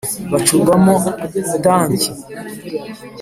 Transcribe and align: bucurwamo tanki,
bucurwamo 0.31 0.93
tanki, 1.63 2.09